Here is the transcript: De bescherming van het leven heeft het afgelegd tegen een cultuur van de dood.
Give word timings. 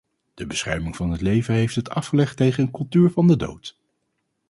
De 0.33 0.47
bescherming 0.47 0.95
van 0.95 1.11
het 1.11 1.21
leven 1.21 1.53
heeft 1.55 1.75
het 1.75 1.89
afgelegd 1.89 2.37
tegen 2.37 2.63
een 2.63 2.71
cultuur 2.71 3.09
van 3.09 3.27
de 3.27 3.35
dood. 3.35 3.77